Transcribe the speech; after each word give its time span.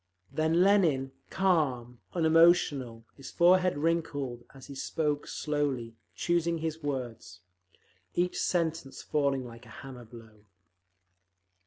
Then 0.31 0.63
Lenin, 0.63 1.11
calm, 1.29 1.99
unemotional, 2.15 3.05
his 3.15 3.29
forehead 3.29 3.77
wrinkled, 3.77 4.43
as 4.51 4.65
he 4.65 4.73
spoke 4.73 5.27
slowly, 5.27 5.93
choosing 6.15 6.57
his 6.57 6.81
words; 6.81 7.41
each 8.15 8.39
sentence 8.41 9.03
falling 9.03 9.45
like 9.45 9.67
a 9.67 9.81
hammer 9.85 10.05
blow. 10.05 10.43